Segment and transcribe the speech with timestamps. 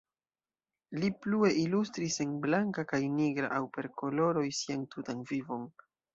[1.03, 5.71] Li plue ilustris en blanka kaj nigra aŭ per koloroj sian tutan vivon.